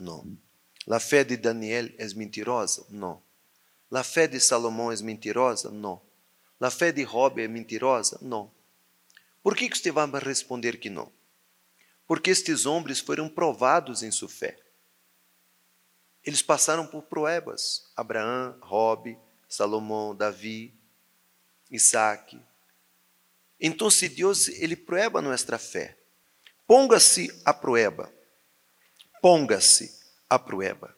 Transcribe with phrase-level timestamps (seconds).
[0.00, 0.24] No.
[0.86, 2.84] La fe de Daniel es mentirosa?
[2.88, 3.22] No.
[3.90, 5.70] La fe de Salomão es mentirosa?
[5.70, 6.02] No.
[6.58, 8.18] La fe de Job é mentirosa?
[8.22, 8.50] Não.
[9.42, 11.12] Por que, você vai responder que não?
[12.06, 14.58] Porque estes homens foram provados em sua fé.
[16.24, 17.90] Eles passaram por provas.
[17.96, 20.74] Abraão, Job, Salomão, Davi,
[21.70, 22.40] Isaac.
[23.58, 25.98] Então, se Deus ele prueba nossa fé,
[26.66, 28.12] ponga-se a prueba,
[29.20, 29.98] ponga-se
[30.28, 30.96] a prueba,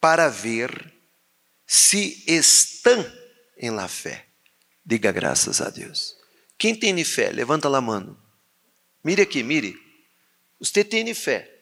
[0.00, 0.94] para ver
[1.66, 3.04] se estão
[3.56, 4.26] em la fé.
[4.84, 6.16] Diga graças a Deus.
[6.56, 8.16] Quem tem fé, levanta a mão.
[9.04, 9.76] Mire aqui, mire.
[10.58, 11.54] Você tem fé.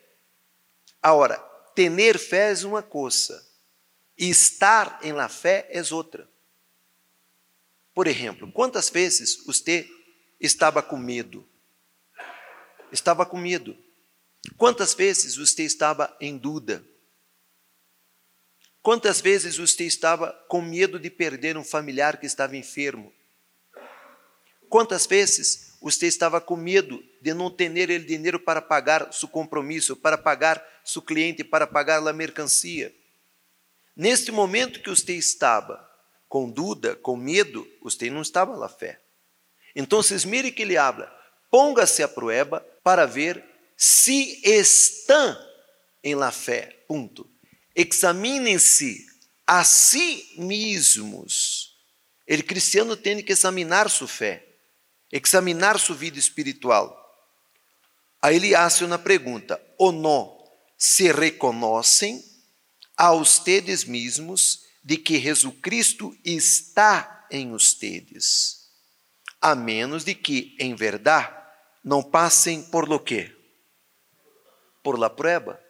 [1.03, 1.39] Agora,
[1.75, 3.47] ter fé é uma coisa,
[4.19, 6.29] e estar em la fé é outra.
[7.95, 9.89] Por exemplo, quantas vezes você
[10.41, 11.47] estava com medo?
[12.91, 13.77] Estava com medo.
[14.57, 16.85] Quantas vezes você estava em dúvida?
[18.83, 23.13] Quantas vezes você estava com medo de perder um familiar que estava enfermo?
[24.69, 29.97] Quantas vezes você estava com medo de não ter ele dinheiro para pagar seu compromisso,
[29.97, 32.95] para pagar seu cliente, para pagar a mercancia?
[33.97, 35.85] Neste momento que você estava
[36.29, 39.01] com dúvida, com medo, você não estava na fé.
[39.75, 41.13] Então, mire que ele habla,
[41.51, 43.45] ponga-se a prueba para ver
[43.77, 45.37] se estão
[46.03, 46.85] em la fé.
[46.89, 47.29] Ponto.
[47.75, 49.05] Examinem-se
[49.47, 51.77] a si mesmos.
[52.29, 54.45] O cristiano tem que examinar sua fé,
[55.13, 57.03] examinar sua vida espiritual.
[58.21, 60.37] Aí ele hace uma pergunta: ou não
[60.77, 62.25] se reconhecem
[62.97, 68.69] a ustedes mesmos de que Jesus Cristo está em ustedes,
[69.41, 71.35] a menos de que, em verdade,
[71.85, 73.37] não passem por lo que?
[74.87, 75.61] Por la prueba.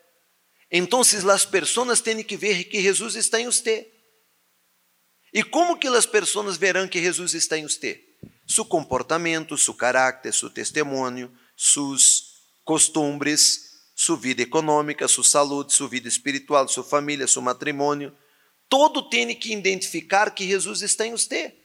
[0.70, 3.90] Então, as pessoas têm que ver que Jesus está em você.
[5.32, 7.98] E como que as pessoas verão que Jesus está em você?
[8.46, 16.08] Su comportamento, su caráter, su testemunho, sus costumbres, sua vida econômica, sua saúde, sua vida
[16.08, 18.14] espiritual, sua família, seu matrimônio.
[18.68, 21.56] Todo tem que identificar que Jesus está em você.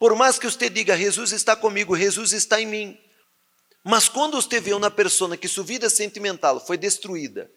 [0.00, 3.07] Por mais que você diga, Jesus está comigo, Jesus está em mim.
[3.84, 7.50] Mas quando você vê uma pessoa que sua vida sentimental foi destruída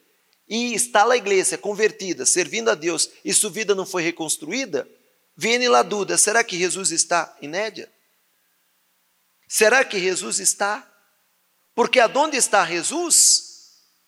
[0.47, 4.87] e está na igreja, convertida, servindo a Deus, e sua vida não foi reconstruída,
[5.35, 7.91] vem lá dúvida: será que Jesus está inédia?
[9.47, 10.87] Será que Jesus está?
[11.75, 13.51] Porque aonde está Jesus,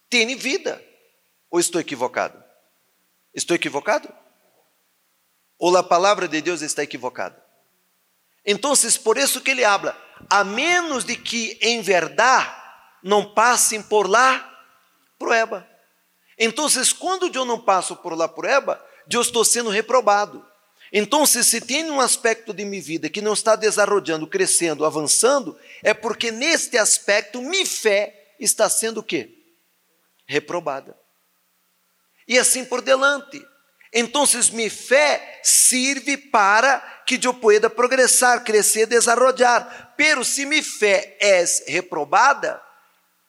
[0.10, 0.84] tem vida.
[1.50, 2.42] Ou estou equivocado?
[3.34, 4.12] Estou equivocado?
[5.58, 7.44] Ou a palavra de Deus está equivocada?
[8.46, 9.98] Então, por isso que ele habla,
[10.30, 12.54] a menos de que em verdade
[13.04, 14.50] não passem por lá
[15.20, 15.68] prueba.
[16.38, 16.68] Então,
[17.00, 20.46] quando eu não passo por lá prueba, eu estou sendo reprobado.
[20.92, 25.94] Então, se tem um aspecto de minha vida que não está desarrollando, crescendo, avançando, é
[25.94, 29.30] porque neste aspecto minha fé está sendo o quê?
[30.28, 30.98] Reprobada.
[32.28, 33.44] E assim por delante.
[33.94, 39.94] Então, minha fé serve para que eu pueda progressar, crescer, desarrollar.
[39.96, 42.60] Pero se minha fé é reprobada,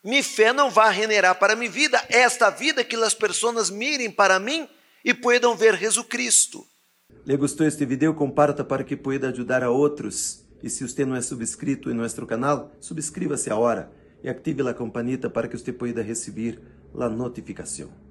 [0.03, 4.39] minha fé não vai generar para minha vida esta vida que as pessoas mirem para
[4.39, 4.69] mim
[5.05, 6.67] e puedan ver Jesus Cristo.
[7.27, 8.15] Le gostou este vídeo?
[8.15, 10.45] Comparta para que pueda ajudar a outros.
[10.63, 13.91] E se você não é subscrito em nosso canal, subscreva-se agora
[14.23, 16.59] e ative a campanita para que você pueda receber
[16.99, 17.91] a notificação.